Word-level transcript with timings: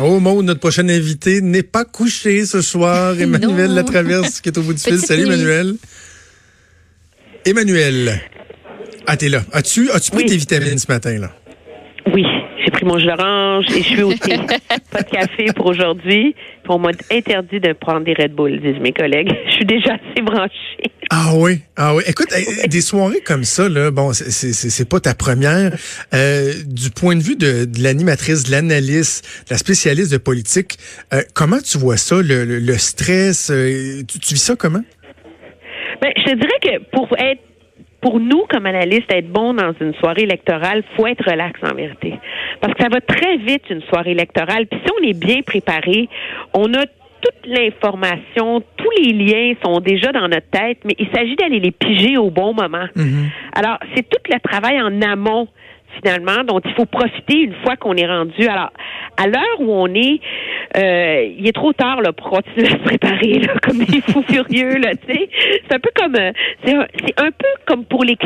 Oh, 0.00 0.20
Maud, 0.20 0.44
notre 0.44 0.60
prochain 0.60 0.88
invité 0.88 1.40
n'est 1.40 1.62
pas 1.62 1.84
couché 1.84 2.46
ce 2.46 2.62
soir. 2.62 3.14
Emmanuel 3.20 3.74
Latraverse 3.74 4.40
qui 4.40 4.48
est 4.48 4.58
au 4.58 4.62
bout 4.62 4.74
du 4.74 4.80
fil. 4.80 4.98
Salut, 4.98 5.24
Emmanuel. 5.24 5.74
Emmanuel. 7.44 8.20
Ah, 9.06 9.16
t'es 9.16 9.28
là. 9.28 9.42
As-tu 9.52 9.90
as 9.90 10.00
pris 10.10 10.26
tes 10.26 10.36
vitamines 10.36 10.78
ce 10.78 10.90
matin, 10.90 11.18
là? 11.18 11.32
Oui. 12.12 12.24
Jus 12.96 13.06
d'orange 13.06 13.66
et 13.74 13.82
je 13.82 13.88
suis 13.88 14.02
au 14.02 14.12
thé. 14.14 14.36
pas 14.90 15.02
de 15.02 15.10
café 15.10 15.46
pour 15.54 15.66
aujourd'hui. 15.66 16.34
On 16.68 16.78
m'a 16.78 16.90
interdit 17.10 17.60
de 17.60 17.72
prendre 17.72 18.04
des 18.04 18.14
Red 18.14 18.34
Bull, 18.34 18.60
disent 18.60 18.80
mes 18.80 18.92
collègues. 18.92 19.30
Je 19.48 19.52
suis 19.52 19.64
déjà 19.64 19.94
assez 19.94 20.22
branchée. 20.22 20.92
Ah 21.10 21.32
oui, 21.34 21.60
ah 21.76 21.94
oui. 21.94 22.02
Écoute, 22.06 22.28
des 22.68 22.80
soirées 22.80 23.20
comme 23.20 23.44
ça, 23.44 23.68
là, 23.68 23.90
bon, 23.90 24.12
c'est 24.12 24.88
pas 24.88 25.00
ta 25.00 25.14
première. 25.14 25.72
Euh, 26.14 26.52
du 26.66 26.90
point 26.90 27.16
de 27.16 27.22
vue 27.22 27.36
de, 27.36 27.66
l'animatrice, 27.82 28.44
de 28.44 28.50
l'analyste, 28.50 29.26
de 29.48 29.54
la 29.54 29.58
spécialiste 29.58 30.12
de 30.12 30.18
politique, 30.18 30.76
euh, 31.14 31.22
comment 31.34 31.60
tu 31.60 31.78
vois 31.78 31.96
ça, 31.96 32.16
le, 32.22 32.78
stress? 32.78 33.50
Euh, 33.50 34.02
tu, 34.06 34.18
tu 34.18 34.34
vis 34.34 34.42
ça 34.42 34.56
comment? 34.56 34.84
Ben, 36.02 36.12
je 36.16 36.24
te 36.24 36.34
dirais 36.34 36.58
que 36.62 36.84
pour 36.92 37.08
être 37.18 37.40
pour 38.00 38.20
nous, 38.20 38.44
comme 38.48 38.66
analystes, 38.66 39.12
être 39.12 39.30
bon 39.30 39.54
dans 39.54 39.72
une 39.80 39.94
soirée 39.94 40.22
électorale, 40.22 40.82
faut 40.96 41.06
être 41.06 41.28
relax 41.28 41.58
en 41.62 41.74
vérité. 41.74 42.14
Parce 42.60 42.74
que 42.74 42.82
ça 42.82 42.88
va 42.88 43.00
très 43.00 43.36
vite, 43.38 43.64
une 43.70 43.82
soirée 43.82 44.12
électorale. 44.12 44.66
Puis 44.66 44.80
si 44.84 44.92
on 45.00 45.08
est 45.08 45.18
bien 45.18 45.42
préparé, 45.42 46.08
on 46.54 46.72
a 46.74 46.86
toute 47.20 47.46
l'information, 47.46 48.62
tous 48.76 48.90
les 49.02 49.12
liens 49.12 49.54
sont 49.64 49.80
déjà 49.80 50.12
dans 50.12 50.28
notre 50.28 50.48
tête, 50.50 50.78
mais 50.84 50.94
il 50.98 51.08
s'agit 51.12 51.34
d'aller 51.34 51.58
les 51.58 51.72
piger 51.72 52.16
au 52.16 52.30
bon 52.30 52.54
moment. 52.54 52.86
Mm-hmm. 52.96 53.28
Alors, 53.54 53.78
c'est 53.94 54.08
tout 54.08 54.32
le 54.32 54.38
travail 54.38 54.80
en 54.80 55.02
amont 55.02 55.48
finalement, 55.96 56.44
dont 56.44 56.60
il 56.64 56.72
faut 56.74 56.86
profiter 56.86 57.38
une 57.38 57.54
fois 57.64 57.76
qu'on 57.76 57.96
est 57.96 58.06
rendu. 58.06 58.46
Alors, 58.46 58.70
à 59.16 59.26
l'heure 59.26 59.60
où 59.60 59.72
on 59.72 59.92
est, 59.94 60.20
euh, 60.76 61.32
il 61.36 61.46
est 61.48 61.52
trop 61.52 61.72
tard 61.72 62.00
là, 62.00 62.12
pour 62.12 62.30
continuer 62.30 62.66
à 62.66 62.70
se 62.70 62.84
préparer 62.84 63.40
là, 63.40 63.54
comme 63.62 63.78
des 63.78 64.00
fous 64.00 64.22
furieux. 64.22 64.76
Là, 64.78 64.92
c'est 65.06 65.74
un 65.74 65.78
peu 65.80 65.90
comme 65.94 66.16
euh, 66.16 66.32
c'est 66.64 66.74
un, 66.74 66.82
un, 66.82 67.30
peu 67.30 67.48
comme 67.66 67.84
pour 67.84 68.04
les, 68.04 68.16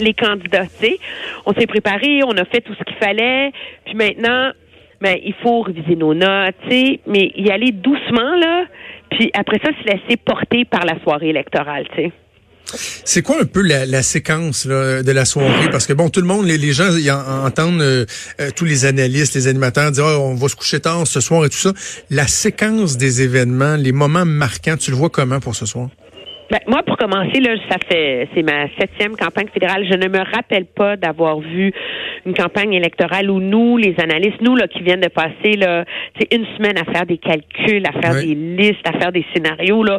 les 0.00 0.14
candidats. 0.14 0.66
sais. 0.66 0.98
On 1.46 1.52
s'est 1.54 1.66
préparé, 1.66 2.20
on 2.24 2.36
a 2.36 2.44
fait 2.44 2.60
tout 2.60 2.74
ce 2.74 2.84
qu'il 2.84 2.96
fallait, 2.96 3.52
puis 3.84 3.94
maintenant, 3.94 4.50
ben, 5.00 5.18
il 5.22 5.34
faut 5.34 5.60
réviser 5.60 5.96
nos 5.96 6.14
notes, 6.14 6.54
mais 6.70 7.32
y 7.36 7.50
aller 7.50 7.72
doucement, 7.72 8.34
là, 8.36 8.64
puis 9.10 9.30
après 9.34 9.58
ça, 9.62 9.70
se 9.72 9.86
laisser 9.86 10.16
porter 10.16 10.64
par 10.64 10.84
la 10.84 10.98
soirée 11.00 11.28
électorale. 11.28 11.86
sais. 11.94 12.12
C'est 13.04 13.22
quoi 13.22 13.40
un 13.40 13.44
peu 13.44 13.62
la, 13.62 14.02
séquence 14.02 14.66
de 14.66 15.12
la 15.12 15.24
soirée? 15.24 15.70
Parce 15.70 15.86
que 15.86 15.92
bon, 15.92 16.08
tout 16.10 16.20
le 16.20 16.26
monde, 16.26 16.46
les, 16.46 16.72
gens 16.72 16.90
entendent 17.44 17.80
euh, 17.80 18.04
euh, 18.40 18.50
tous 18.54 18.64
les 18.64 18.84
analystes, 18.84 19.34
les 19.34 19.48
animateurs 19.48 19.90
dire 19.92 20.04
oh, 20.06 20.30
on 20.30 20.34
va 20.34 20.48
se 20.48 20.56
coucher 20.56 20.80
tard 20.80 21.06
ce 21.06 21.20
soir 21.20 21.44
et 21.44 21.48
tout 21.48 21.56
ça. 21.56 21.72
La 22.10 22.26
séquence 22.26 22.96
des 22.96 23.22
événements, 23.22 23.76
les 23.76 23.92
moments 23.92 24.24
marquants, 24.24 24.76
tu 24.76 24.90
le 24.90 24.96
vois 24.96 25.10
comment 25.10 25.40
pour 25.40 25.54
ce 25.54 25.66
soir? 25.66 25.88
Ben, 26.50 26.60
moi, 26.68 26.82
pour 26.84 26.96
commencer, 26.96 27.40
là, 27.40 27.56
ça 27.68 27.76
fait 27.88 28.28
c'est 28.34 28.42
ma 28.42 28.68
septième 28.78 29.16
campagne 29.16 29.48
fédérale. 29.52 29.84
Je 29.90 29.96
ne 29.96 30.08
me 30.08 30.18
rappelle 30.18 30.64
pas 30.64 30.96
d'avoir 30.96 31.40
vu 31.40 31.72
une 32.24 32.34
campagne 32.34 32.72
électorale 32.72 33.30
où 33.30 33.40
nous, 33.40 33.76
les 33.76 33.96
analystes, 33.98 34.40
nous 34.40 34.54
là, 34.54 34.68
qui 34.68 34.80
viennent 34.82 35.00
de 35.00 35.08
passer 35.08 35.56
là, 35.56 35.84
c'est 36.18 36.32
une 36.32 36.46
semaine 36.56 36.78
à 36.78 36.84
faire 36.84 37.06
des 37.06 37.18
calculs, 37.18 37.84
à 37.86 38.00
faire 38.00 38.14
des 38.14 38.34
listes, 38.34 38.86
à 38.86 38.92
faire 38.98 39.12
des 39.12 39.24
scénarios 39.34 39.82
là 39.82 39.98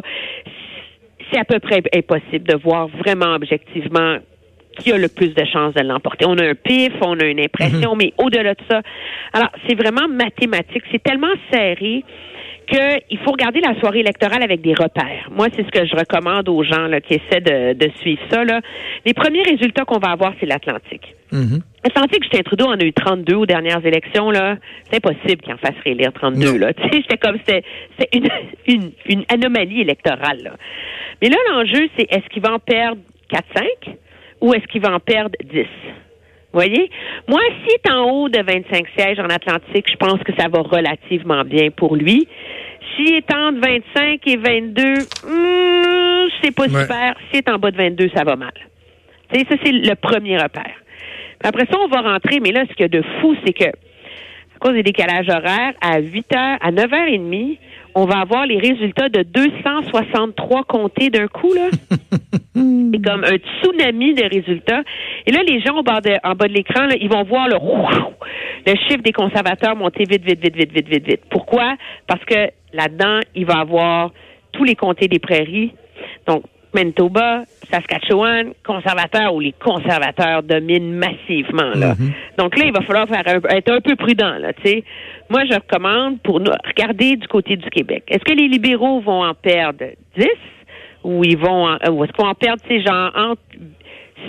c'est 1.30 1.38
à 1.38 1.44
peu 1.44 1.58
près 1.58 1.82
impossible 1.94 2.46
de 2.46 2.56
voir 2.56 2.88
vraiment 2.88 3.34
objectivement 3.34 4.18
qui 4.78 4.92
a 4.92 4.98
le 4.98 5.08
plus 5.08 5.34
de 5.34 5.44
chances 5.44 5.74
de 5.74 5.82
l'emporter. 5.82 6.24
On 6.26 6.38
a 6.38 6.44
un 6.44 6.54
pif, 6.54 6.92
on 7.00 7.18
a 7.18 7.24
une 7.24 7.40
impression, 7.40 7.92
mhm. 7.92 7.98
mais 7.98 8.12
au-delà 8.18 8.54
de 8.54 8.60
ça, 8.70 8.80
alors 9.32 9.50
c'est 9.66 9.74
vraiment 9.74 10.08
mathématique. 10.08 10.82
C'est 10.92 11.02
tellement 11.02 11.34
serré 11.52 12.04
qu'il 12.68 13.18
faut 13.24 13.32
regarder 13.32 13.60
la 13.60 13.78
soirée 13.80 14.00
électorale 14.00 14.42
avec 14.42 14.60
des 14.60 14.74
repères. 14.74 15.28
Moi, 15.30 15.48
c'est 15.56 15.64
ce 15.64 15.70
que 15.70 15.86
je 15.86 15.96
recommande 15.96 16.48
aux 16.48 16.62
gens 16.62 16.86
là, 16.86 17.00
qui 17.00 17.14
essaient 17.14 17.40
de, 17.40 17.90
suivre 18.00 18.20
ça. 18.30 18.44
Là. 18.44 18.60
Les 19.06 19.14
premiers 19.14 19.42
résultats 19.42 19.84
qu'on 19.84 19.98
va 19.98 20.10
avoir, 20.10 20.34
c'est 20.38 20.46
l'Atlantique. 20.46 21.14
Mhm. 21.84 21.84
L'Atlantique, 21.84 22.22
Justin 22.24 22.42
Trudeau 22.42 22.66
en 22.66 22.78
a 22.78 22.84
eu 22.84 22.92
32 22.92 23.34
aux 23.34 23.46
dernières 23.46 23.84
élections. 23.84 24.30
là? 24.30 24.56
C'est 24.84 24.96
impossible 24.96 25.42
qu'il 25.42 25.52
en 25.52 25.58
fasse 25.58 25.76
réélire 25.84 26.12
32. 26.12 26.58
Là. 26.58 26.72
C'était 26.92 27.18
comme 27.18 27.38
c'était 27.38 27.62
une, 28.12 28.28
une, 28.66 28.90
une 29.06 29.24
anomalie 29.28 29.80
électorale. 29.80 30.42
Là. 30.42 30.52
Mais 31.22 31.28
là, 31.28 31.36
l'enjeu, 31.50 31.88
c'est 31.96 32.06
est-ce 32.10 32.28
qu'il 32.28 32.42
va 32.42 32.54
en 32.54 32.58
perdre 32.58 33.00
4-5 33.32 33.66
ou 34.40 34.54
est-ce 34.54 34.66
qu'il 34.66 34.82
va 34.82 34.92
en 34.92 35.00
perdre 35.00 35.36
10? 35.44 35.66
voyez? 36.52 36.90
Moi, 37.28 37.40
s'il 37.60 37.74
est 37.74 37.90
en 37.90 38.10
haut 38.10 38.28
de 38.28 38.42
25 38.42 38.86
sièges 38.96 39.18
en 39.18 39.28
Atlantique, 39.28 39.86
je 39.90 39.96
pense 39.96 40.20
que 40.24 40.32
ça 40.38 40.48
va 40.48 40.60
relativement 40.60 41.44
bien 41.44 41.70
pour 41.70 41.96
lui. 41.96 42.26
S'il 42.96 43.14
est 43.14 43.34
entre 43.34 43.60
25 43.60 44.20
et 44.26 44.36
22, 44.36 44.82
hmm, 45.24 46.28
c'est 46.42 46.54
pas 46.54 46.68
super. 46.68 47.16
S'il 47.30 47.38
est 47.38 47.48
en 47.48 47.58
bas 47.58 47.70
de 47.70 47.76
22, 47.76 48.10
ça 48.14 48.24
va 48.24 48.36
mal. 48.36 48.52
sais, 49.32 49.44
ça, 49.48 49.56
c'est 49.62 49.72
le 49.72 49.94
premier 49.94 50.36
repère. 50.36 50.74
Après 51.42 51.66
ça, 51.70 51.78
on 51.78 51.88
va 51.88 52.00
rentrer, 52.00 52.40
mais 52.40 52.52
là, 52.52 52.64
ce 52.68 52.74
qu'il 52.74 52.82
y 52.82 52.84
a 52.84 52.88
de 52.88 53.02
fou, 53.20 53.34
c'est 53.44 53.52
que, 53.52 53.66
à 53.66 54.58
cause 54.60 54.72
des 54.72 54.82
décalages 54.82 55.28
horaires, 55.28 55.74
à 55.80 56.00
8 56.00 56.34
heures, 56.34 56.58
à 56.60 56.72
9h30, 56.72 57.58
on 57.94 58.04
va 58.04 58.20
avoir 58.20 58.46
les 58.46 58.58
résultats 58.58 59.08
de 59.08 59.22
263 59.22 60.64
comtés 60.64 61.10
d'un 61.10 61.28
coup, 61.28 61.52
là. 61.52 61.68
C'est 62.54 63.04
comme 63.04 63.24
un 63.24 63.36
tsunami 63.36 64.14
de 64.14 64.24
résultats. 64.24 64.82
Et 65.26 65.30
là, 65.30 65.42
les 65.46 65.60
gens 65.60 65.76
en 65.76 65.82
bas 65.82 66.00
de, 66.00 66.12
en 66.24 66.34
bas 66.34 66.48
de 66.48 66.54
l'écran, 66.54 66.88
ils 67.00 67.08
vont 67.08 67.22
voir 67.22 67.48
le, 67.48 67.56
le 68.66 68.76
chiffre 68.88 69.02
des 69.02 69.12
conservateurs 69.12 69.76
monter 69.76 70.04
vite, 70.04 70.24
vite, 70.24 70.42
vite, 70.42 70.56
vite, 70.56 70.72
vite, 70.72 70.88
vite, 70.88 71.06
vite. 71.06 71.20
Pourquoi? 71.30 71.76
Parce 72.08 72.24
que 72.24 72.50
là-dedans, 72.72 73.20
il 73.36 73.46
va 73.46 73.60
avoir 73.60 74.10
tous 74.52 74.64
les 74.64 74.74
comtés 74.74 75.06
des 75.06 75.20
prairies. 75.20 75.72
Donc, 76.26 76.42
Manitoba, 76.74 77.44
Saskatchewan, 77.70 78.52
conservateurs 78.64 79.34
ou 79.34 79.40
les 79.40 79.52
conservateurs 79.52 80.42
dominent 80.42 80.92
massivement. 80.92 81.72
Là. 81.74 81.94
Mhm. 81.94 82.12
Donc 82.38 82.58
là, 82.58 82.64
il 82.66 82.72
va 82.72 82.82
falloir 82.82 83.08
faire 83.08 83.22
être 83.26 83.70
un 83.70 83.80
peu 83.80 83.96
prudent. 83.96 84.36
Là, 84.38 84.52
Moi, 85.30 85.44
je 85.46 85.54
recommande 85.54 86.20
pour 86.22 86.40
nous 86.40 86.52
regarder 86.66 87.16
du 87.16 87.26
côté 87.28 87.56
du 87.56 87.68
Québec. 87.70 88.04
Est-ce 88.08 88.24
que 88.24 88.34
les 88.34 88.48
libéraux 88.48 89.00
vont 89.00 89.24
en 89.24 89.34
perdre 89.34 89.84
10 90.16 90.26
ou 91.04 91.24
ils 91.24 91.38
vont 91.38 91.68
euh, 91.68 91.90
ou 91.90 92.04
est-ce 92.04 92.12
qu'on 92.12 92.28
en 92.28 92.34
perdre 92.34 92.62
ces 92.68 92.82
gens 92.82 93.10
entre 93.14 93.42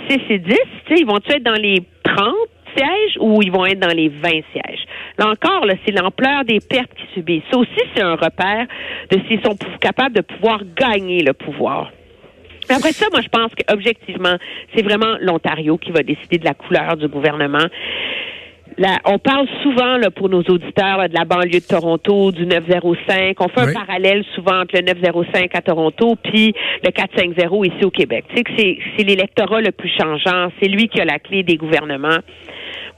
6 0.08 0.18
et 0.30 0.38
10? 0.38 0.56
Ils 0.90 1.06
vont-ils 1.06 1.36
être 1.36 1.42
dans 1.42 1.60
les 1.60 1.78
30 2.04 2.34
sièges 2.76 3.18
ou 3.18 3.42
ils 3.42 3.50
vont 3.50 3.66
être 3.66 3.80
dans 3.80 3.94
les 3.94 4.08
20 4.08 4.28
sièges? 4.52 4.84
Là 5.18 5.28
encore, 5.28 5.66
c'est 5.84 5.92
l'ampleur 5.92 6.44
des 6.44 6.60
pertes 6.60 6.94
qu'ils 6.94 7.08
subissent. 7.14 7.42
Ça 7.50 7.58
aussi, 7.58 7.80
c'est 7.94 8.02
un 8.02 8.14
repère 8.14 8.66
de 9.10 9.18
s'ils 9.28 9.42
sont 9.42 9.56
capables 9.80 10.14
de 10.14 10.22
pouvoir 10.22 10.62
gagner 10.76 11.22
le 11.22 11.32
pouvoir. 11.32 11.90
Après 12.70 12.92
ça, 12.92 13.06
moi, 13.12 13.20
je 13.20 13.28
pense 13.28 13.50
qu'objectivement, 13.54 14.36
c'est 14.74 14.82
vraiment 14.82 15.16
l'Ontario 15.20 15.76
qui 15.78 15.90
va 15.90 16.02
décider 16.02 16.38
de 16.38 16.44
la 16.44 16.54
couleur 16.54 16.96
du 16.96 17.08
gouvernement. 17.08 17.66
Là, 18.78 18.98
on 19.04 19.18
parle 19.18 19.46
souvent 19.62 19.98
là, 19.98 20.10
pour 20.10 20.28
nos 20.28 20.42
auditeurs 20.42 21.08
de 21.08 21.14
la 21.14 21.24
banlieue 21.24 21.60
de 21.60 21.66
Toronto, 21.66 22.32
du 22.32 22.46
905. 22.46 23.36
On 23.40 23.48
fait 23.48 23.60
un 23.60 23.72
parallèle 23.74 24.24
souvent 24.34 24.60
entre 24.60 24.76
le 24.76 24.82
905 24.82 25.50
à 25.54 25.60
Toronto 25.60 26.16
puis 26.22 26.54
le 26.84 26.90
450 26.90 27.66
ici 27.66 27.84
au 27.84 27.90
Québec. 27.90 28.24
Tu 28.30 28.36
sais 28.36 28.42
que 28.42 28.50
c'est 28.56 29.04
l'électorat 29.04 29.60
le 29.60 29.72
plus 29.72 29.90
changeant. 30.00 30.50
C'est 30.62 30.68
lui 30.68 30.88
qui 30.88 31.00
a 31.00 31.04
la 31.04 31.18
clé 31.18 31.42
des 31.42 31.56
gouvernements. 31.56 32.20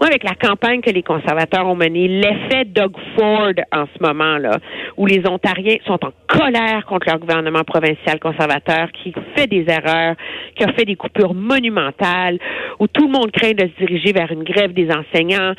Moi, 0.00 0.08
avec 0.08 0.24
la 0.24 0.34
campagne 0.34 0.80
que 0.80 0.90
les 0.90 1.02
conservateurs 1.02 1.66
ont 1.66 1.74
menée, 1.74 2.08
l'effet 2.08 2.64
Doug 2.64 2.92
Ford 3.16 3.52
en 3.72 3.84
ce 3.86 4.02
moment-là, 4.02 4.58
où 4.96 5.06
les 5.06 5.22
Ontariens 5.28 5.76
sont 5.86 5.98
en 6.04 6.12
colère 6.26 6.84
contre 6.86 7.08
leur 7.08 7.18
gouvernement 7.18 7.62
provincial 7.64 8.18
conservateur 8.18 8.90
qui 8.92 9.14
fait 9.36 9.46
des 9.46 9.64
erreurs, 9.68 10.16
qui 10.56 10.64
a 10.64 10.72
fait 10.72 10.84
des 10.84 10.96
coupures 10.96 11.34
monumentales, 11.34 12.38
où 12.78 12.86
tout 12.86 13.06
le 13.06 13.12
monde 13.12 13.30
craint 13.30 13.52
de 13.52 13.68
se 13.68 13.84
diriger 13.84 14.12
vers 14.12 14.30
une 14.32 14.44
grève 14.44 14.72
des 14.72 14.88
enseignants. 14.90 15.52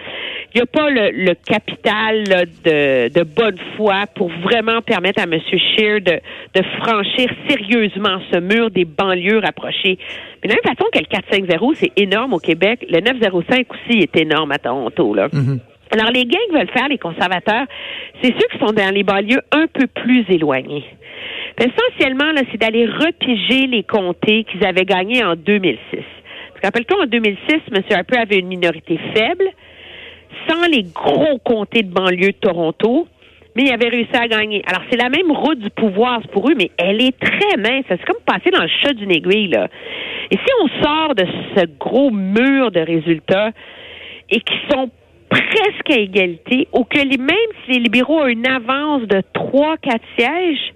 Il 0.53 0.57
n'y 0.57 0.61
a 0.61 0.65
pas 0.65 0.89
le, 0.89 1.33
capital 1.33 2.23
de, 2.63 3.09
de, 3.09 3.23
bonne 3.23 3.57
foi 3.75 4.05
pour 4.15 4.29
vraiment 4.43 4.81
permettre 4.81 5.21
à 5.21 5.23
M. 5.23 5.39
Scheer 5.39 6.01
de, 6.01 6.19
de 6.53 6.63
franchir 6.79 7.29
sérieusement 7.47 8.19
ce 8.31 8.39
mur 8.39 8.69
des 8.69 8.85
banlieues 8.85 9.39
rapprochées. 9.39 9.97
Mais 10.43 10.49
de 10.49 10.55
la 10.55 10.55
même 10.55 10.75
façon 10.75 10.89
que 10.91 10.99
le 10.99 11.05
450, 11.05 11.75
c'est 11.77 11.91
énorme 11.95 12.33
au 12.33 12.39
Québec, 12.39 12.85
le 12.89 12.99
905 12.99 13.65
aussi 13.73 13.99
est 13.99 14.15
énorme 14.23 14.51
à 14.51 14.57
Toronto. 14.57 15.13
Là. 15.13 15.27
Mm-hmm. 15.27 15.59
Alors, 15.93 16.09
les 16.11 16.25
gains 16.25 16.39
que 16.49 16.57
veulent 16.57 16.71
faire 16.71 16.87
les 16.87 16.97
conservateurs, 16.97 17.65
c'est 18.21 18.33
ceux 18.33 18.47
qui 18.51 18.57
sont 18.57 18.73
dans 18.73 18.93
les 18.93 19.03
banlieues 19.03 19.41
un 19.51 19.67
peu 19.67 19.85
plus 19.85 20.25
éloignés. 20.27 20.85
essentiellement, 21.59 22.31
c'est 22.51 22.57
d'aller 22.57 22.87
repiger 22.87 23.67
les 23.67 23.83
comtés 23.83 24.43
qu'ils 24.45 24.65
avaient 24.65 24.85
gagnés 24.85 25.23
en 25.23 25.35
2006. 25.35 25.77
Parce 25.91 26.61
qu'appelle-toi, 26.61 27.03
en 27.03 27.05
2006, 27.05 27.37
M. 27.71 27.83
Harper 27.91 28.17
avait 28.17 28.39
une 28.39 28.47
minorité 28.47 28.99
faible, 29.13 29.45
sans 30.49 30.65
les 30.67 30.81
gros 30.81 31.37
comtés 31.39 31.83
de 31.83 31.93
banlieue 31.93 32.31
de 32.31 32.37
Toronto, 32.41 33.07
mais 33.55 33.65
il 33.65 33.71
avait 33.71 33.89
réussi 33.89 34.15
à 34.15 34.27
gagner. 34.27 34.63
Alors, 34.65 34.81
c'est 34.89 34.97
la 34.97 35.09
même 35.09 35.31
route 35.31 35.59
du 35.59 35.69
pouvoir 35.69 36.21
pour 36.31 36.49
eux, 36.49 36.55
mais 36.57 36.71
elle 36.77 37.03
est 37.03 37.15
très 37.19 37.55
mince. 37.57 37.85
C'est 37.87 38.03
comme 38.03 38.21
passer 38.25 38.49
dans 38.49 38.63
le 38.63 38.69
chat 38.81 38.93
d'une 38.93 39.11
aiguille, 39.11 39.49
là. 39.49 39.67
Et 40.31 40.37
si 40.37 40.53
on 40.63 40.83
sort 40.83 41.13
de 41.13 41.25
ce 41.55 41.65
gros 41.77 42.09
mur 42.09 42.71
de 42.71 42.79
résultats 42.79 43.51
et 44.33 44.41
qui 44.41 44.55
sont 44.69 44.89
presque 45.29 45.89
à 45.89 45.97
égalité, 45.97 46.67
ou 46.73 46.83
que 46.83 46.99
les, 46.99 47.17
même 47.17 47.35
si 47.63 47.73
les 47.73 47.79
libéraux 47.79 48.21
ont 48.21 48.27
une 48.27 48.47
avance 48.47 49.03
de 49.03 49.21
3-4 49.33 49.99
sièges, 50.17 50.73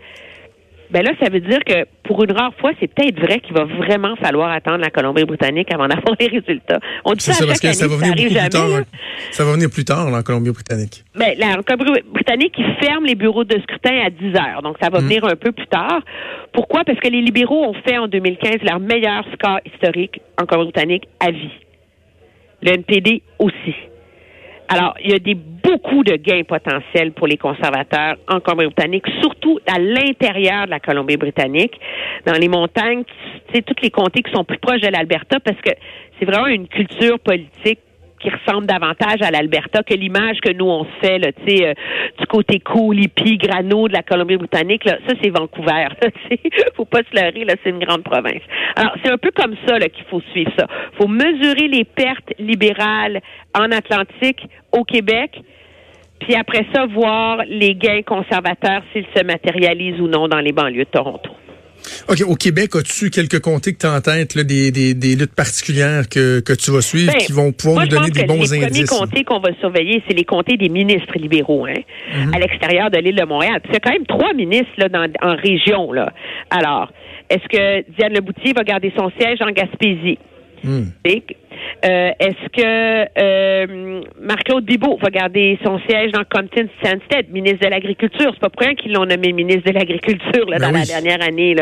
ben 0.89 1.03
là, 1.03 1.11
ça 1.21 1.29
veut 1.29 1.41
dire 1.41 1.59
que 1.65 1.85
pour 2.03 2.23
une 2.23 2.31
rare 2.31 2.53
fois, 2.59 2.71
c'est 2.79 2.87
peut-être 2.87 3.19
vrai 3.19 3.41
qu'il 3.41 3.53
va 3.53 3.65
vraiment 3.65 4.15
falloir 4.15 4.49
attendre 4.51 4.77
la 4.77 4.89
Colombie-Britannique 4.89 5.67
avant 5.73 5.87
d'avoir 5.87 6.15
les 6.19 6.27
résultats. 6.27 6.79
On 7.03 7.13
dit 7.13 7.23
ça, 7.23 7.33
ça 7.33 7.45
parce 7.45 7.59
que 7.59 7.73
ça 7.73 7.87
va 7.87 7.97
venir 7.97 8.15
plus 8.15 8.49
tard. 8.49 8.83
Ça 9.31 9.43
va 9.43 9.53
venir 9.53 9.69
plus 9.69 9.83
tard, 9.83 10.09
la 10.09 10.23
Colombie-Britannique. 10.23 11.03
Ben, 11.15 11.33
la 11.37 11.61
Colombie-Britannique, 11.63 12.53
ils 12.57 12.85
ferment 12.85 13.05
les 13.05 13.15
bureaux 13.15 13.43
de 13.43 13.59
scrutin 13.63 13.99
à 14.05 14.09
10 14.09 14.35
heures. 14.37 14.61
Donc, 14.63 14.77
ça 14.81 14.89
va 14.89 15.01
mm. 15.01 15.03
venir 15.03 15.25
un 15.25 15.35
peu 15.35 15.51
plus 15.51 15.67
tard. 15.67 16.01
Pourquoi? 16.53 16.85
Parce 16.85 16.99
que 16.99 17.09
les 17.09 17.21
libéraux 17.21 17.65
ont 17.65 17.75
fait 17.85 17.97
en 17.97 18.07
2015 18.07 18.61
leur 18.63 18.79
meilleur 18.79 19.25
score 19.33 19.59
historique 19.65 20.21
en 20.41 20.45
Colombie-Britannique 20.45 21.03
à 21.19 21.31
vie. 21.31 21.51
Le 22.61 22.71
NPD 22.71 23.21
aussi. 23.39 23.75
Alors, 24.69 24.95
il 25.01 25.11
y 25.11 25.13
a 25.13 25.19
des 25.19 25.35
beaucoup 25.35 26.03
de 26.03 26.15
gains 26.15 26.43
potentiels 26.43 27.13
pour 27.13 27.27
les 27.27 27.37
conservateurs 27.37 28.17
en 28.27 28.41
Colombie-Britannique, 28.41 29.05
surtout 29.21 29.59
à 29.65 29.79
l'intérieur 29.79 30.65
de 30.65 30.71
la 30.71 30.79
Colombie-Britannique, 30.81 31.79
dans 32.25 32.33
les 32.33 32.49
montagnes, 32.49 33.03
c'est 33.53 33.65
toutes 33.65 33.81
les 33.81 33.91
comtés 33.91 34.23
qui 34.23 34.31
sont 34.33 34.43
plus 34.43 34.57
proches 34.57 34.81
de 34.81 34.89
l'Alberta, 34.89 35.39
parce 35.39 35.59
que 35.61 35.71
c'est 36.19 36.25
vraiment 36.25 36.47
une 36.47 36.67
culture 36.67 37.17
politique 37.19 37.79
qui 38.19 38.29
ressemble 38.29 38.65
davantage 38.65 39.21
à 39.21 39.31
l'Alberta 39.31 39.83
que 39.83 39.93
l'image 39.93 40.39
que 40.41 40.51
nous 40.51 40.65
on 40.65 40.85
se 40.85 40.89
fait 41.01 41.19
là, 41.19 41.27
euh, 41.27 41.73
du 42.19 42.25
côté 42.27 42.59
cool, 42.59 42.99
hippie, 42.99 43.37
grano 43.37 43.87
de 43.87 43.93
la 43.93 44.03
Colombie-Britannique. 44.03 44.83
Ça 44.87 45.13
c'est 45.21 45.29
Vancouver. 45.29 45.87
Là, 46.01 46.09
faut 46.75 46.85
pas 46.85 46.99
se 46.99 47.15
leurrer, 47.15 47.45
là, 47.45 47.53
c'est 47.63 47.69
une 47.69 47.83
grande 47.83 48.03
province. 48.03 48.41
Alors 48.75 48.93
c'est 49.03 49.11
un 49.11 49.17
peu 49.17 49.31
comme 49.31 49.55
ça 49.67 49.79
qu'il 49.79 50.05
faut 50.05 50.21
suivre 50.31 50.51
ça. 50.57 50.67
Faut 50.99 51.07
mesurer 51.07 51.67
les 51.67 51.83
pertes 51.83 52.33
libérales 52.39 53.21
en 53.57 53.71
Atlantique, 53.71 54.47
au 54.71 54.83
Québec. 54.83 55.39
Puis 56.19 56.35
après 56.35 56.65
ça, 56.73 56.85
voir 56.85 57.43
les 57.47 57.75
gains 57.75 58.01
conservateurs 58.01 58.81
s'ils 58.91 59.05
se 59.15 59.23
matérialisent 59.23 60.01
ou 60.01 60.07
non 60.07 60.27
dans 60.27 60.39
les 60.39 60.51
banlieues 60.51 60.85
de 60.85 60.89
Toronto. 60.89 61.31
OK. 62.09 62.21
Au 62.27 62.35
Québec, 62.35 62.75
as-tu 62.75 63.09
quelques 63.09 63.39
comtés 63.39 63.73
que 63.73 63.79
tu 63.79 63.85
as 63.85 63.93
en 63.93 64.01
tête, 64.01 64.35
là, 64.35 64.43
des, 64.43 64.71
des, 64.71 64.93
des, 64.93 65.15
luttes 65.15 65.35
particulières 65.35 66.09
que, 66.09 66.39
que 66.39 66.53
tu 66.53 66.71
vas 66.71 66.81
suivre 66.81 67.13
ben, 67.13 67.19
qui 67.19 67.31
vont 67.31 67.51
pouvoir 67.51 67.85
nous 67.85 67.89
donner 67.89 68.11
des 68.11 68.25
bons 68.25 68.53
indices? 68.53 68.79
Les 68.79 68.85
premiers 68.85 68.85
comtés 68.85 69.23
qu'on 69.23 69.39
va 69.39 69.49
surveiller, 69.59 70.03
c'est 70.07 70.15
les 70.15 70.25
comtés 70.25 70.57
des 70.57 70.69
ministres 70.69 71.17
libéraux, 71.17 71.65
hein, 71.65 71.81
mhm. 72.15 72.33
à 72.33 72.39
l'extérieur 72.39 72.89
de 72.89 72.97
l'île 72.97 73.15
de 73.15 73.25
Montréal. 73.25 73.61
C'est 73.71 73.79
quand 73.79 73.91
même 73.91 74.05
trois 74.05 74.33
ministres 74.33 74.73
là, 74.77 74.89
dans, 74.89 75.07
en 75.21 75.35
région. 75.35 75.91
Là. 75.91 76.11
Alors, 76.49 76.91
est-ce 77.29 77.47
que 77.49 77.91
Diane 77.97 78.13
Leboutier 78.13 78.53
va 78.53 78.63
garder 78.63 78.91
son 78.95 79.11
siège 79.19 79.41
en 79.41 79.51
Gaspésie? 79.51 80.17
Hmm. 80.63 80.85
Euh, 81.85 82.11
est-ce 82.19 82.49
que 82.49 83.07
euh, 83.19 84.01
Marc-Claude 84.19 84.65
Bibeau 84.65 84.97
va 84.97 85.09
garder 85.09 85.59
son 85.63 85.79
siège 85.87 86.11
dans 86.11 86.23
Compton 86.23 86.67
Sanstead, 86.83 87.29
ministre 87.31 87.65
de 87.65 87.69
l'Agriculture? 87.69 88.31
C'est 88.33 88.39
pas 88.39 88.49
pour 88.49 88.61
rien 88.61 88.73
qu'ils 88.75 88.93
l'ont 88.93 89.05
nommé 89.05 89.31
ministre 89.31 89.71
de 89.71 89.73
l'Agriculture 89.73 90.45
ben 90.47 90.59
dans 90.59 90.71
la 90.71 90.85
dernière 90.85 91.21
année. 91.21 91.55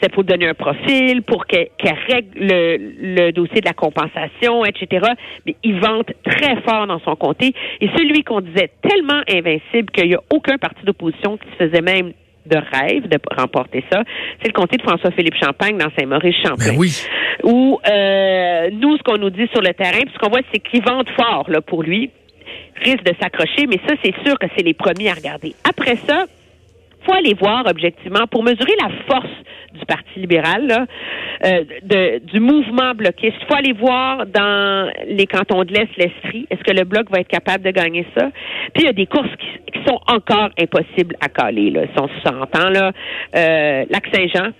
C'est 0.00 0.12
pour 0.12 0.24
donner 0.24 0.48
un 0.48 0.54
profil, 0.54 1.22
pour 1.22 1.46
qu'elle 1.46 1.68
règle 2.08 2.28
le, 2.38 3.30
dossier 3.32 3.60
de 3.60 3.66
la 3.66 3.72
compensation, 3.72 4.64
etc. 4.64 5.06
Mais 5.46 5.56
il 5.64 5.80
vante 5.80 6.10
très 6.24 6.60
fort 6.62 6.86
dans 6.86 7.00
son 7.00 7.16
comté. 7.16 7.52
Et 7.80 7.88
celui 7.96 8.22
qu'on 8.22 8.40
disait 8.40 8.70
tellement 8.82 9.22
invincible 9.28 9.90
qu'il 9.90 10.08
n'y 10.08 10.14
a 10.14 10.22
aucun 10.32 10.58
parti 10.58 10.84
d'opposition 10.84 11.38
qui 11.38 11.48
se 11.50 11.68
faisait 11.68 11.82
même 11.82 12.12
de 12.46 12.56
rêve 12.56 13.08
de 13.08 13.18
remporter 13.36 13.84
ça, 13.90 14.02
c'est 14.40 14.48
le 14.48 14.52
comté 14.52 14.76
de 14.76 14.82
François-Philippe 14.82 15.36
Champagne 15.42 15.76
dans 15.76 15.90
Saint-Maurice-Champlain. 15.98 16.72
Ben 16.72 16.78
oui. 16.78 16.92
Où 17.42 17.78
euh, 17.86 18.70
nous, 18.72 18.96
ce 18.96 19.02
qu'on 19.02 19.18
nous 19.18 19.30
dit 19.30 19.48
sur 19.52 19.60
le 19.60 19.72
terrain, 19.74 20.00
puis 20.00 20.12
ce 20.14 20.18
qu'on 20.18 20.30
voit, 20.30 20.40
c'est 20.52 20.60
qu'il 20.60 20.82
vente 20.82 21.08
fort 21.10 21.46
là, 21.48 21.60
pour 21.60 21.82
lui, 21.82 22.10
risque 22.82 23.04
de 23.04 23.12
s'accrocher, 23.20 23.66
mais 23.68 23.80
ça, 23.86 23.94
c'est 24.02 24.14
sûr 24.24 24.38
que 24.38 24.46
c'est 24.56 24.64
les 24.64 24.74
premiers 24.74 25.10
à 25.10 25.14
regarder. 25.14 25.54
Après 25.68 25.96
ça, 25.96 26.26
faut 27.06 27.14
aller 27.14 27.34
voir 27.34 27.64
objectivement 27.66 28.26
pour 28.30 28.42
mesurer 28.42 28.74
la 28.82 28.90
force 29.08 29.30
du 29.72 29.84
Parti 29.86 30.18
libéral, 30.18 30.66
là, 30.66 30.86
euh, 31.44 31.64
de, 31.82 32.18
du 32.18 32.40
mouvement 32.40 32.94
bloquiste. 32.94 33.36
Il 33.40 33.46
faut 33.46 33.54
aller 33.54 33.72
voir 33.72 34.26
dans 34.26 34.90
les 35.06 35.26
cantons 35.26 35.64
de 35.64 35.72
l'Est 35.72 35.88
l'Estrie. 35.96 36.46
Est-ce 36.50 36.62
que 36.64 36.76
le 36.76 36.84
bloc 36.84 37.10
va 37.10 37.20
être 37.20 37.28
capable 37.28 37.64
de 37.64 37.70
gagner 37.70 38.06
ça? 38.16 38.30
Puis 38.74 38.82
il 38.82 38.84
y 38.84 38.88
a 38.88 38.92
des 38.92 39.06
courses 39.06 39.30
qui, 39.38 39.46
sont 39.86 40.00
encore 40.08 40.48
impossibles 40.60 41.14
à 41.20 41.28
caler. 41.28 41.70
Là. 41.70 41.82
Si 41.94 42.00
on 42.00 42.08
s'entend, 42.24 42.70
là, 42.70 42.90
euh, 43.36 43.84
Lac-Saint-Jean, 43.88 44.50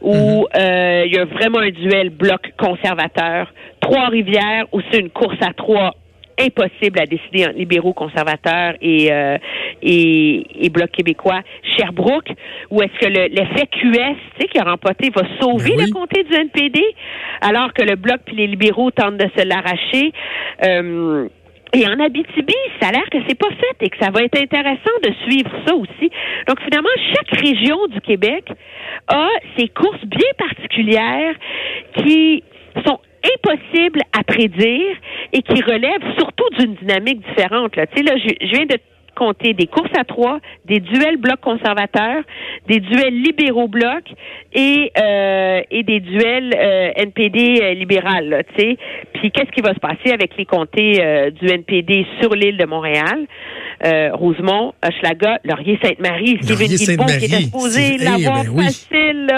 où 0.00 0.12
mhm. 0.14 0.46
euh, 0.56 1.02
il 1.06 1.14
y 1.16 1.18
a 1.18 1.24
vraiment 1.24 1.58
un 1.58 1.70
duel 1.70 2.10
bloc 2.10 2.52
conservateur. 2.56 3.52
Trois-Rivières, 3.80 4.66
où 4.70 4.80
c'est 4.92 5.00
une 5.00 5.10
course 5.10 5.38
à 5.40 5.52
trois 5.52 5.94
impossible 6.38 7.00
à 7.00 7.06
décider 7.06 7.46
entre 7.46 7.58
libéraux, 7.58 7.92
conservateurs 7.92 8.74
et, 8.80 9.12
euh, 9.12 9.38
et, 9.82 10.66
et, 10.66 10.70
Bloc 10.70 10.90
québécois. 10.90 11.40
Sherbrooke, 11.76 12.30
ou 12.70 12.82
est-ce 12.82 12.98
que 12.98 13.06
l'effet 13.06 13.66
QS, 13.66 14.16
tu 14.36 14.40
sais, 14.40 14.48
qui 14.48 14.58
a 14.58 14.64
remporté, 14.64 15.10
va 15.10 15.22
sauver 15.40 15.76
ben 15.76 15.86
le 15.86 15.92
comté 15.92 16.24
du 16.24 16.34
NPD, 16.34 16.80
alors 17.40 17.72
que 17.72 17.82
le 17.82 17.96
Bloc 17.96 18.18
puis 18.26 18.36
les 18.36 18.46
libéraux 18.46 18.90
tentent 18.90 19.18
de 19.18 19.28
se 19.36 19.46
l'arracher? 19.46 20.12
Euh, 20.64 21.28
et 21.74 21.86
en 21.86 22.00
Abitibi, 22.00 22.54
ça 22.80 22.88
a 22.88 22.92
l'air 22.92 23.10
que 23.10 23.18
c'est 23.28 23.38
pas 23.38 23.50
fait 23.50 23.86
et 23.86 23.90
que 23.90 23.98
ça 24.00 24.10
va 24.10 24.22
être 24.22 24.40
intéressant 24.40 24.96
de 25.02 25.12
suivre 25.24 25.50
ça 25.66 25.74
aussi. 25.74 26.10
Donc 26.46 26.60
finalement, 26.62 26.88
chaque 27.14 27.40
région 27.40 27.76
du 27.88 28.00
Québec 28.00 28.44
a 29.08 29.28
ses 29.56 29.68
courses 29.68 30.04
bien 30.04 30.30
particulières 30.38 31.34
qui 31.96 32.42
sont 32.86 32.98
impossibles 33.36 34.02
à 34.18 34.24
prédire 34.24 34.96
et 35.32 35.42
qui 35.42 35.62
relèvent 35.62 36.14
surtout 36.18 36.48
d'une 36.58 36.74
dynamique 36.74 37.20
différente. 37.28 37.76
Là. 37.76 37.84
Là, 37.84 38.12
je, 38.16 38.46
viens 38.46 38.66
de 38.66 38.78
compter 39.16 39.52
des 39.52 39.66
courses 39.66 39.90
à 39.98 40.04
trois, 40.04 40.38
des 40.64 40.78
duels 40.78 41.16
blocs 41.16 41.40
conservateurs, 41.40 42.22
des 42.68 42.78
duels 42.78 43.20
libéraux 43.20 43.66
blocs 43.66 44.08
et 44.52 44.92
euh, 44.96 45.60
et 45.70 45.82
des 45.82 45.98
duels 45.98 46.54
euh, 46.56 46.90
NPD 46.94 47.60
euh, 47.60 47.74
libéral. 47.74 48.44
Tu 48.56 48.62
sais, 48.62 48.76
puis 49.14 49.32
qu'est-ce 49.32 49.50
qui 49.50 49.60
va 49.60 49.74
se 49.74 49.80
passer 49.80 50.12
avec 50.12 50.36
les 50.36 50.44
comtés 50.44 51.32
du 51.40 51.48
NPD 51.48 52.06
sur 52.20 52.34
l'île 52.34 52.56
de 52.56 52.66
Montréal? 52.66 53.26
Euh, 53.84 54.10
Rosemont, 54.12 54.74
Hochelaga, 54.84 55.38
Laurier-Sainte-Marie, 55.44 56.38
Stephen 56.42 56.66
Guilbeault 56.66 57.04
qui 57.04 57.24
était 57.26 57.42
supposé 57.42 57.98
l'avoir 57.98 58.44
ben 58.44 58.64
facile, 58.64 59.32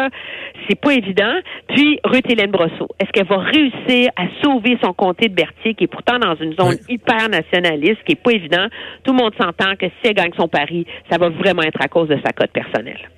c'est 0.68 0.80
pas 0.80 0.94
évident. 0.94 1.34
Puis 1.68 2.00
Ruth-Hélène 2.04 2.50
Brosseau, 2.50 2.88
est-ce 2.98 3.10
qu'elle 3.10 3.26
va 3.26 3.38
réussir 3.38 4.10
à 4.16 4.24
sauver 4.42 4.78
son 4.82 4.94
comté 4.94 5.28
de 5.28 5.34
Berthier, 5.34 5.74
qui 5.74 5.84
est 5.84 5.88
pourtant 5.88 6.18
dans 6.18 6.36
une 6.36 6.54
zone 6.54 6.78
hyper 6.88 7.28
nationaliste, 7.28 7.98
qui 8.06 8.12
est 8.12 8.22
pas 8.22 8.32
évident? 8.32 8.66
Tout 9.04 9.12
le 9.12 9.18
monde 9.18 9.34
s'entend 9.38 9.76
que 9.76 9.86
si 9.86 10.08
elle 10.08 10.14
gagne 10.14 10.32
son 10.38 10.48
pari, 10.48 10.86
ça 11.10 11.18
va 11.18 11.28
vraiment 11.28 11.62
être 11.62 11.80
à 11.80 11.88
cause 11.88 12.08
de 12.08 12.18
sa 12.24 12.32
cote 12.32 12.50
personnelle. 12.52 13.10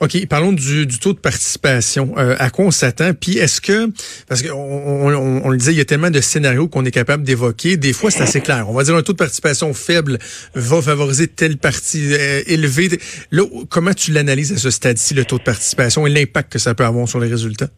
OK, 0.00 0.26
parlons 0.26 0.52
du, 0.52 0.86
taux 0.86 1.12
de 1.12 1.18
participation. 1.18 2.14
Euh, 2.18 2.36
à 2.38 2.50
quoi 2.50 2.66
on 2.66 2.70
s'attend? 2.70 3.14
Puis 3.14 3.38
est-ce 3.38 3.60
que, 3.60 3.90
parce 4.28 4.42
qu'on 4.42 4.52
on, 4.54 5.48
le 5.48 5.56
disait, 5.56 5.72
il 5.72 5.78
y 5.78 5.80
a 5.80 5.84
tellement 5.84 6.10
de 6.10 6.20
scénarios 6.20 6.68
qu'on 6.68 6.84
est 6.84 6.90
capable 6.90 7.24
d'évoquer. 7.24 7.76
Des 7.76 7.92
fois, 7.92 8.10
c'est 8.10 8.22
assez 8.22 8.40
clair. 8.40 8.68
On 8.68 8.74
va 8.74 8.84
dire 8.84 8.94
un 8.94 9.02
taux 9.02 9.12
de 9.12 9.18
participation 9.18 9.74
faible 9.74 10.18
va 10.54 10.80
favoriser 10.80 11.26
telle 11.26 11.56
partie 11.56 12.14
euh, 12.14 12.42
élevée. 12.46 12.90
Là, 13.30 13.44
comment 13.68 13.92
tu 13.92 14.12
l'analyses 14.12 14.52
à 14.52 14.56
ce 14.56 14.70
stade-ci, 14.70 15.14
le 15.14 15.24
taux 15.24 15.38
de 15.38 15.42
participation 15.44 16.06
et 16.06 16.10
l'impact 16.10 16.52
que 16.52 16.58
ça 16.58 16.74
peut 16.74 16.84
avoir 16.84 17.08
sur 17.08 17.18
les 17.18 17.28
résultats? 17.28 17.68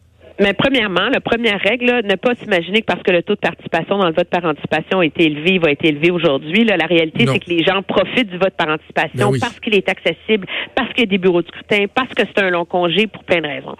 Mais 0.41 0.53
premièrement, 0.53 1.07
la 1.13 1.21
première 1.21 1.59
règle, 1.59 2.01
ne 2.03 2.15
pas 2.15 2.33
s'imaginer 2.33 2.81
que 2.81 2.87
parce 2.87 3.03
que 3.03 3.11
le 3.11 3.21
taux 3.21 3.35
de 3.35 3.39
participation 3.39 3.99
dans 3.99 4.07
le 4.07 4.13
vote 4.13 4.27
par 4.27 4.43
anticipation 4.43 5.01
a 5.01 5.05
été 5.05 5.25
élevé, 5.25 5.51
il 5.51 5.59
va 5.59 5.69
être 5.69 5.85
élevé 5.85 6.09
aujourd'hui. 6.09 6.65
La 6.65 6.83
réalité, 6.87 7.27
c'est 7.27 7.37
que 7.37 7.49
les 7.49 7.63
gens 7.63 7.83
profitent 7.83 8.31
du 8.31 8.39
vote 8.39 8.55
par 8.57 8.69
anticipation 8.69 9.29
ben 9.29 9.39
parce 9.39 9.59
qu'il 9.59 9.75
est 9.75 9.87
accessible, 9.87 10.47
parce 10.73 10.89
qu'il 10.93 11.01
y 11.01 11.03
a 11.03 11.11
des 11.11 11.19
bureaux 11.19 11.43
de 11.43 11.47
scrutin, 11.47 11.85
parce 11.93 12.11
que 12.15 12.23
c'est 12.25 12.43
un 12.43 12.49
long 12.49 12.65
congé 12.65 13.05
pour 13.05 13.23
plein 13.23 13.41
de 13.41 13.47
raisons. 13.47 13.75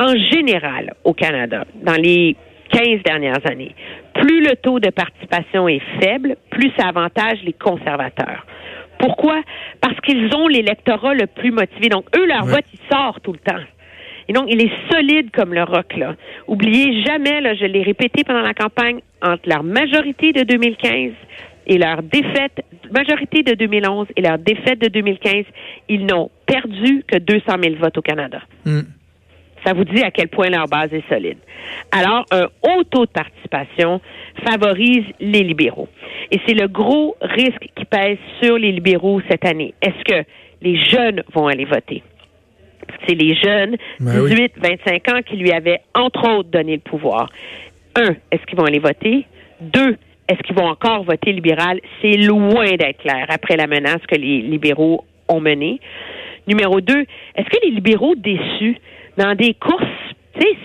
En 0.00 0.12
général, 0.32 0.94
au 1.04 1.14
Canada, 1.14 1.64
dans 1.80 1.94
les 1.94 2.34
15 2.72 3.04
dernières 3.04 3.46
années, 3.48 3.76
plus 4.14 4.40
le 4.40 4.56
taux 4.56 4.80
de 4.80 4.90
participation 4.90 5.68
est 5.68 5.82
faible, 6.00 6.34
plus 6.50 6.72
ça 6.76 6.88
avantage 6.88 7.38
les 7.44 7.52
conservateurs. 7.52 8.46
Pourquoi? 8.98 9.42
Parce 9.80 9.98
qu'ils 10.00 10.34
ont 10.34 10.48
l'électorat 10.48 11.14
le 11.14 11.26
plus 11.28 11.52
motivé. 11.52 11.88
Donc, 11.88 12.06
eux, 12.16 12.26
leur 12.26 12.46
vote, 12.46 12.64
il 12.72 12.80
sort 12.90 13.20
tout 13.20 13.32
le 13.32 13.38
temps. 13.38 13.62
Et 14.28 14.32
donc, 14.32 14.46
il 14.48 14.60
est 14.62 14.72
solide 14.90 15.30
comme 15.32 15.54
le 15.54 15.62
roc, 15.62 15.96
là. 15.96 16.14
Oubliez 16.46 17.02
jamais, 17.04 17.40
là, 17.40 17.54
je 17.54 17.64
l'ai 17.64 17.82
répété 17.82 18.24
pendant 18.24 18.42
la 18.42 18.54
campagne, 18.54 19.00
entre 19.22 19.48
leur 19.48 19.62
majorité 19.62 20.32
de 20.32 20.42
2015 20.42 21.12
et 21.66 21.78
leur 21.78 22.02
défaite, 22.02 22.64
majorité 22.90 23.42
de 23.42 23.54
2011 23.54 24.08
et 24.16 24.22
leur 24.22 24.38
défaite 24.38 24.80
de 24.80 24.88
2015, 24.88 25.44
ils 25.88 26.06
n'ont 26.06 26.30
perdu 26.46 27.04
que 27.06 27.18
200 27.18 27.42
000 27.62 27.74
votes 27.76 27.98
au 27.98 28.02
Canada. 28.02 28.40
Hmm. 28.64 28.80
Ça 29.64 29.74
vous 29.74 29.84
dit 29.84 30.02
à 30.02 30.10
quel 30.10 30.28
point 30.28 30.48
leur 30.48 30.66
base 30.66 30.92
est 30.92 31.06
solide. 31.08 31.36
Alors, 31.92 32.24
un 32.30 32.46
haut 32.62 32.84
taux 32.84 33.04
de 33.04 33.10
participation 33.10 34.00
favorise 34.44 35.04
les 35.20 35.42
libéraux. 35.42 35.88
Et 36.30 36.40
c'est 36.46 36.54
le 36.54 36.66
gros 36.66 37.16
risque 37.20 37.68
qui 37.74 37.84
pèse 37.84 38.18
sur 38.42 38.56
les 38.56 38.72
libéraux 38.72 39.20
cette 39.28 39.44
année. 39.44 39.74
Est-ce 39.82 40.02
que 40.04 40.26
les 40.62 40.76
jeunes 40.76 41.22
vont 41.34 41.46
aller 41.46 41.66
voter? 41.66 42.02
C'est 43.06 43.14
les 43.14 43.34
jeunes, 43.34 43.76
18, 44.00 44.52
ben 44.60 44.76
25 44.84 45.08
ans, 45.08 45.20
qui 45.26 45.36
lui 45.36 45.52
avaient, 45.52 45.80
entre 45.94 46.28
autres, 46.28 46.50
donné 46.50 46.74
le 46.74 46.80
pouvoir. 46.80 47.28
Un, 47.96 48.14
est-ce 48.30 48.44
qu'ils 48.46 48.58
vont 48.58 48.64
aller 48.64 48.78
voter? 48.78 49.26
Deux, 49.60 49.96
est-ce 50.28 50.38
qu'ils 50.42 50.56
vont 50.56 50.68
encore 50.68 51.02
voter 51.04 51.32
libéral? 51.32 51.80
C'est 52.00 52.16
loin 52.16 52.76
d'être 52.76 52.98
clair 52.98 53.26
après 53.28 53.56
la 53.56 53.66
menace 53.66 54.00
que 54.08 54.16
les 54.16 54.42
libéraux 54.42 55.04
ont 55.28 55.40
menée. 55.40 55.80
Numéro 56.46 56.80
deux, 56.80 57.04
est-ce 57.36 57.48
que 57.48 57.64
les 57.64 57.70
libéraux 57.70 58.14
déçus 58.16 58.76
dans 59.16 59.34
des 59.34 59.54
courses 59.54 59.84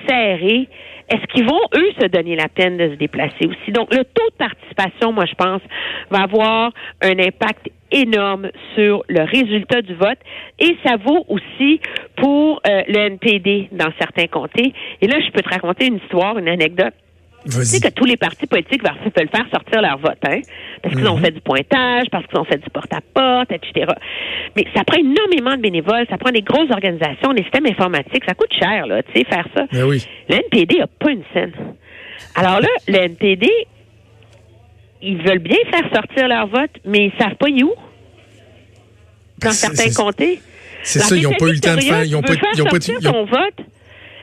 serrées, 0.08 0.68
est-ce 1.10 1.26
qu'ils 1.34 1.46
vont, 1.46 1.60
eux, 1.76 1.92
se 2.00 2.08
donner 2.08 2.36
la 2.36 2.48
peine 2.48 2.78
de 2.78 2.90
se 2.90 2.96
déplacer 2.96 3.48
aussi? 3.48 3.72
Donc, 3.72 3.94
le 3.94 4.04
taux 4.04 4.30
de 4.30 4.38
participation, 4.38 5.12
moi, 5.12 5.26
je 5.26 5.36
pense, 5.36 5.62
va 6.10 6.24
avoir 6.24 6.72
un 7.02 7.20
impact 7.20 7.70
énorme 7.96 8.50
sur 8.76 9.04
le 9.08 9.24
résultat 9.24 9.82
du 9.82 9.96
vote 9.96 10.20
et 10.60 10.78
ça 10.86 10.98
vaut 10.98 11.26
aussi 11.30 11.80
pour 12.18 12.62
euh, 12.68 12.82
le 12.88 12.98
NPD 12.98 13.70
dans 13.72 13.92
certains 14.00 14.28
comtés. 14.28 14.74
Et 15.02 15.08
là, 15.08 15.20
je 15.26 15.32
peux 15.32 15.42
te 15.42 15.50
raconter 15.50 15.88
une 15.88 15.98
histoire, 15.98 16.38
une 16.38 16.50
anecdote. 16.50 16.94
Tu 17.46 17.64
sais 17.64 17.80
que 17.80 17.94
tous 17.94 18.06
les 18.06 18.18
partis 18.18 18.48
politiques 18.48 18.82
veulent 18.84 19.30
faire 19.30 19.46
sortir 19.52 19.82
leur 19.82 20.00
vote, 20.00 20.18
hein? 20.28 20.42
Parce 20.82 20.96
qu'ils 20.96 21.08
ont 21.08 21.16
mhm. 21.16 21.26
fait 21.26 21.32
du 21.32 21.42
pointage, 21.42 22.06
parce 22.12 22.26
qu'ils 22.26 22.40
ont 22.40 22.44
fait 22.44 22.58
du 22.58 22.70
porte-à-porte, 22.72 23.52
etc. 23.52 23.94
Mais 24.56 24.66
ça 24.76 24.84
prend 24.84 24.98
énormément 24.98 25.56
de 25.56 25.62
bénévoles, 25.62 26.08
ça 26.10 26.18
prend 26.18 26.32
des 26.32 26.42
grosses 26.42 26.72
organisations, 26.72 27.34
des 27.34 27.44
systèmes 27.44 27.68
informatiques, 27.68 28.24
ça 28.28 28.34
coûte 28.34 28.52
cher, 28.52 28.88
là, 28.88 29.04
tu 29.04 29.12
sais, 29.14 29.26
faire 29.26 29.48
ça. 29.56 29.66
Ben 29.72 29.84
oui. 29.84 30.04
Le 30.28 30.38
NPD 30.38 30.80
n'a 30.80 30.88
pas 30.88 31.12
une 31.12 31.24
scène. 31.34 31.54
Alors 32.34 32.62
là, 32.62 32.68
le 32.88 32.98
NPD, 32.98 33.48
ils 35.04 35.22
veulent 35.22 35.40
bien 35.40 35.58
faire 35.72 35.88
sortir 35.94 36.28
leur 36.28 36.48
vote, 36.48 36.72
mais 36.84 37.06
ils 37.06 37.14
savent 37.22 37.36
pas 37.36 37.50
où. 37.50 37.74
Dans 39.40 39.52
certains 39.52 39.92
comtés? 39.92 40.40
C'est 40.84 41.00
ça, 41.00 41.16
ils 41.16 41.24
n'ont 41.24 41.34
pas 41.34 41.48
eu 41.48 41.54
le 41.54 41.60
temps 41.60 41.76
de 41.76 41.82
faire. 41.82 42.04
Ils 42.04 42.12
n'ont 42.12 42.22
pas, 42.22 42.34
ils 42.54 42.62
ont 42.62 42.66
pas, 42.66 42.80
ton 42.80 43.26
vote 43.26 43.66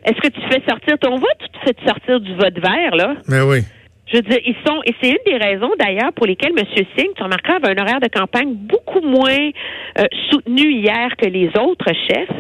est-ce 0.05 0.21
que 0.21 0.29
tu 0.29 0.41
fais 0.51 0.63
sortir 0.69 0.99
ton 0.99 1.17
vote 1.17 1.39
ou 1.43 1.47
tu 1.53 1.61
fais 1.65 1.87
sortir 1.87 2.21
du 2.21 2.35
vote 2.35 2.59
vert, 2.59 2.97
là? 2.97 3.15
Mais 3.29 3.39
ben 3.39 3.49
oui. 3.49 3.61
Je 4.07 4.17
veux 4.17 4.23
dire, 4.23 4.41
ils 4.45 4.57
sont, 4.67 4.83
et 4.85 4.95
c'est 5.01 5.11
une 5.11 5.25
des 5.25 5.37
raisons 5.37 5.71
d'ailleurs 5.79 6.13
pour 6.13 6.27
lesquelles 6.27 6.53
M. 6.59 6.67
Singh, 6.67 7.11
tu 7.17 7.23
remarqueras, 7.23 7.57
avait 7.57 7.81
un 7.81 7.83
horaire 7.83 8.01
de 8.01 8.09
campagne 8.09 8.53
beaucoup 8.55 9.01
moins 9.01 9.51
euh, 9.99 10.05
soutenu 10.31 10.73
hier 10.73 11.09
que 11.17 11.27
les 11.27 11.49
autres 11.57 11.93
chefs, 12.09 12.37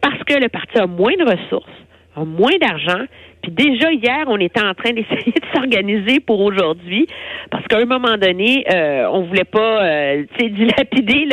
parce 0.00 0.22
que 0.24 0.34
le 0.34 0.48
parti 0.48 0.78
a 0.78 0.86
moins 0.86 1.14
de 1.16 1.22
ressources, 1.22 1.70
a 2.16 2.24
moins 2.24 2.56
d'argent, 2.60 3.04
puis 3.40 3.52
déjà 3.52 3.92
hier, 3.92 4.24
on 4.26 4.38
était 4.38 4.60
en 4.60 4.74
train 4.74 4.92
d'essayer 4.92 5.32
de 5.32 5.46
s'organiser 5.54 6.18
pour 6.18 6.40
aujourd'hui, 6.40 7.06
parce 7.50 7.64
qu'à 7.68 7.78
un 7.78 7.84
moment 7.84 8.18
donné, 8.18 8.64
euh, 8.74 9.08
on 9.12 9.22
voulait 9.22 9.44
pas, 9.44 9.84
euh, 9.84 10.24
dilapider 10.40 11.26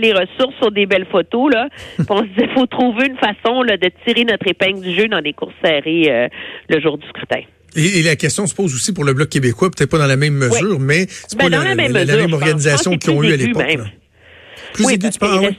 les 0.00 0.12
ressources 0.12 0.56
sur 0.60 0.70
des 0.72 0.86
belles 0.86 1.06
photos 1.10 1.52
là. 1.52 1.68
on 2.08 2.18
se 2.18 2.28
disait, 2.28 2.48
faut 2.54 2.66
trouver 2.66 3.06
une 3.06 3.18
façon 3.18 3.62
là, 3.62 3.76
de 3.76 3.90
tirer 4.04 4.24
notre 4.24 4.46
épingle 4.46 4.80
du 4.80 4.94
jeu 4.94 5.08
dans 5.08 5.20
des 5.20 5.32
courses 5.32 5.54
serrées 5.62 6.06
euh, 6.08 6.28
le 6.68 6.80
jour 6.80 6.98
du 6.98 7.06
scrutin. 7.08 7.42
Et, 7.76 8.02
la 8.02 8.16
question 8.16 8.46
se 8.46 8.54
pose 8.54 8.74
aussi 8.74 8.92
pour 8.92 9.04
le 9.04 9.12
Bloc 9.12 9.28
québécois, 9.28 9.70
peut-être 9.70 9.90
pas 9.90 9.98
dans 9.98 10.06
la 10.06 10.16
même 10.16 10.34
mesure, 10.34 10.80
mais 10.80 11.06
c'est 11.08 11.38
pas 11.38 11.48
ben, 11.48 11.62
la, 11.62 11.74
même, 11.76 12.32
organisation 12.32 12.98
qu'ils 12.98 13.10
ont 13.10 13.22
eu 13.22 13.32
à 13.32 13.36
l'époque. 13.36 13.78
Plus 14.72 14.86
oui, 14.86 14.98
tu 14.98 15.18
parles, 15.18 15.54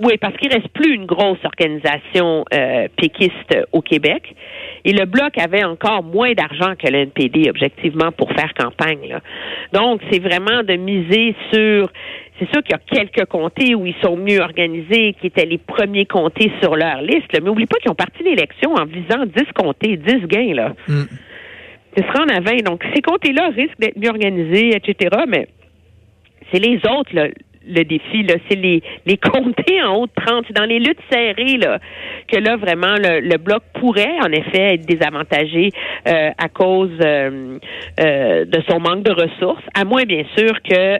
oui, 0.00 0.16
parce 0.20 0.36
qu'il 0.36 0.52
reste 0.52 0.68
plus 0.68 0.94
une 0.94 1.06
grosse 1.06 1.44
organisation 1.44 2.44
euh, 2.54 2.86
péquiste 2.96 3.58
au 3.72 3.82
Québec. 3.82 4.34
Et 4.84 4.92
le 4.92 5.06
Bloc 5.06 5.36
avait 5.38 5.64
encore 5.64 6.04
moins 6.04 6.32
d'argent 6.34 6.74
que 6.76 6.90
le 6.90 6.98
NPD, 7.00 7.50
objectivement, 7.50 8.12
pour 8.12 8.30
faire 8.32 8.54
campagne. 8.54 9.08
Là. 9.08 9.20
Donc, 9.72 10.00
c'est 10.10 10.20
vraiment 10.20 10.62
de 10.62 10.74
miser 10.74 11.34
sur... 11.52 11.90
C'est 12.38 12.48
sûr 12.52 12.62
qu'il 12.62 12.76
y 12.76 13.00
a 13.00 13.04
quelques 13.04 13.28
comtés 13.28 13.74
où 13.74 13.84
ils 13.86 13.96
sont 14.00 14.16
mieux 14.16 14.38
organisés, 14.40 15.16
qui 15.20 15.26
étaient 15.26 15.44
les 15.44 15.58
premiers 15.58 16.06
comtés 16.06 16.52
sur 16.62 16.76
leur 16.76 17.02
liste. 17.02 17.26
Mais 17.32 17.48
oublie 17.48 17.66
pas 17.66 17.78
qu'ils 17.78 17.90
ont 17.90 17.96
parti 17.96 18.22
l'élection 18.22 18.74
en 18.74 18.84
visant 18.84 19.26
10 19.26 19.52
comtés, 19.56 19.96
10 19.96 20.26
gains. 20.28 20.54
là. 20.54 20.74
Mm. 20.86 21.02
Ce 21.96 22.02
sera 22.04 22.22
en 22.22 22.28
avant. 22.28 22.56
Donc, 22.64 22.84
ces 22.94 23.02
comtés-là 23.02 23.48
risquent 23.48 23.80
d'être 23.80 23.98
mieux 23.98 24.10
organisés, 24.10 24.76
etc., 24.76 25.16
mais 25.26 25.48
c'est 26.52 26.60
les 26.60 26.76
autres, 26.86 27.12
là 27.12 27.26
le 27.68 27.84
défi, 27.84 28.22
là, 28.22 28.34
c'est 28.48 28.56
les, 28.56 28.82
les 29.06 29.16
compter 29.32 29.82
en 29.82 29.96
haut 29.96 30.06
de 30.06 30.24
30. 30.24 30.44
C'est 30.48 30.56
dans 30.56 30.64
les 30.64 30.78
luttes 30.78 31.00
serrées 31.10 31.56
là, 31.58 31.78
que 32.28 32.38
là, 32.38 32.56
vraiment, 32.56 32.94
le, 32.96 33.36
bloc 33.38 33.62
pourrait, 33.74 34.18
en 34.20 34.32
effet, 34.32 34.74
être 34.74 34.86
désavantagé 34.86 35.70
euh, 36.08 36.30
à 36.36 36.48
cause 36.48 36.90
euh, 37.00 37.58
euh, 38.00 38.44
de 38.44 38.62
son 38.68 38.80
manque 38.80 39.04
de 39.04 39.12
ressources, 39.12 39.62
à 39.74 39.84
moins, 39.84 40.04
bien 40.04 40.24
sûr, 40.36 40.52
que 40.62 40.98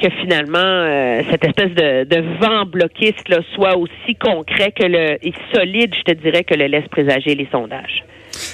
que 0.00 0.08
finalement 0.22 1.20
cette 1.30 1.44
espèce 1.44 1.72
de, 1.72 2.04
de 2.04 2.22
vent 2.40 2.64
bloquiste 2.64 3.28
là, 3.28 3.40
soit 3.54 3.76
aussi 3.76 4.14
concret 4.14 4.72
que 4.72 4.86
le 4.86 5.18
et 5.22 5.34
solide, 5.52 5.94
je 5.94 6.12
te 6.12 6.12
dirais, 6.12 6.42
que 6.42 6.54
le 6.54 6.66
laisse 6.66 6.88
présager 6.88 7.34
les 7.34 7.46
sondages. 7.52 8.02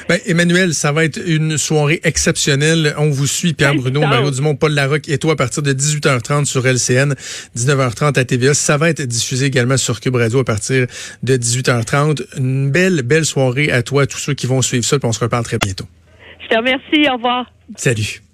Ben, 0.08 0.20
Emmanuel, 0.24 0.72
ça 0.72 0.92
va 0.92 1.04
être 1.04 1.18
une 1.26 1.58
soirée 1.58 2.00
exceptionnelle. 2.04 2.94
On 2.96 3.10
vous 3.10 3.26
suit, 3.26 3.54
Pierre 3.54 3.74
Bruno, 3.74 4.00
Mario 4.00 4.30
Dumont, 4.30 4.54
Paul 4.54 4.72
Larocque 4.72 5.08
et 5.08 5.18
toi 5.18 5.32
à 5.32 5.36
partir 5.36 5.64
de 5.64 5.72
18h30 5.72 6.44
sur 6.44 6.64
LCN, 6.64 7.14
19h30 7.56 8.16
à 8.16 8.24
TVA. 8.24 8.54
Ça 8.54 8.76
va 8.76 8.88
être 8.88 9.02
diffusé 9.02 9.46
également 9.46 9.76
sur 9.76 10.00
Cube 10.00 10.14
Radio 10.14 10.38
à 10.40 10.44
partir 10.44 10.86
de 11.24 11.36
18h30. 11.36 12.24
Une 12.38 12.70
belle, 12.70 13.02
belle 13.02 13.24
soirée 13.24 13.72
à 13.72 13.82
toi, 13.82 14.02
à 14.02 14.06
tous 14.06 14.18
ceux 14.18 14.34
qui 14.34 14.46
vont 14.46 14.62
suivre 14.62 14.84
ça, 14.84 14.98
puis 14.98 15.08
on 15.08 15.12
se 15.12 15.20
reparle 15.20 15.44
très 15.44 15.58
bientôt. 15.58 15.86
Je 16.40 16.48
te 16.48 16.56
remercie. 16.56 17.10
Au 17.10 17.16
revoir. 17.16 17.46
Salut. 17.76 18.25